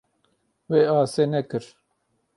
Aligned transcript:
Wê 0.69 0.81
asê 0.99 1.23
nekir. 1.31 1.65